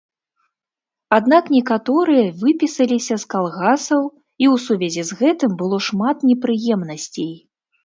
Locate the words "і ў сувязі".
4.45-5.01